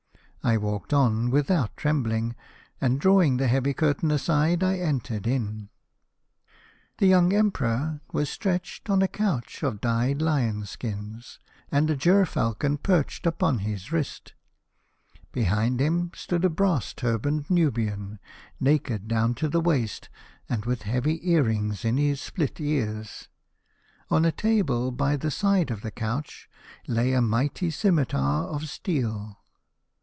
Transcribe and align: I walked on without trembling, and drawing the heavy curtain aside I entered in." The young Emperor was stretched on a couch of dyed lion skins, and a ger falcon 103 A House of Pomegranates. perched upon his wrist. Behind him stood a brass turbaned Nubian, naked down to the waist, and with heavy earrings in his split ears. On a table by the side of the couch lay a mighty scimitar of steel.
I 0.43 0.57
walked 0.57 0.91
on 0.91 1.29
without 1.29 1.77
trembling, 1.77 2.35
and 2.81 2.99
drawing 2.99 3.37
the 3.37 3.47
heavy 3.47 3.75
curtain 3.75 4.09
aside 4.09 4.63
I 4.63 4.77
entered 4.79 5.27
in." 5.27 5.69
The 6.97 7.05
young 7.05 7.31
Emperor 7.31 8.01
was 8.11 8.27
stretched 8.27 8.89
on 8.89 9.03
a 9.03 9.07
couch 9.07 9.61
of 9.61 9.79
dyed 9.79 10.19
lion 10.19 10.65
skins, 10.65 11.37
and 11.71 11.91
a 11.91 11.95
ger 11.95 12.25
falcon 12.25 12.71
103 12.83 12.93
A 12.95 12.97
House 13.03 13.19
of 13.23 13.37
Pomegranates. 13.37 13.37
perched 13.37 13.37
upon 13.37 13.59
his 13.59 13.91
wrist. 13.91 14.33
Behind 15.31 15.79
him 15.79 16.09
stood 16.15 16.43
a 16.43 16.49
brass 16.49 16.95
turbaned 16.95 17.47
Nubian, 17.51 18.17
naked 18.59 19.07
down 19.07 19.35
to 19.35 19.47
the 19.47 19.61
waist, 19.61 20.09
and 20.49 20.65
with 20.65 20.81
heavy 20.81 21.19
earrings 21.29 21.85
in 21.85 21.97
his 21.97 22.19
split 22.19 22.59
ears. 22.59 23.27
On 24.09 24.25
a 24.25 24.31
table 24.31 24.89
by 24.91 25.15
the 25.15 25.29
side 25.29 25.69
of 25.69 25.81
the 25.81 25.91
couch 25.91 26.49
lay 26.87 27.13
a 27.13 27.21
mighty 27.21 27.69
scimitar 27.69 28.45
of 28.47 28.67
steel. 28.67 29.37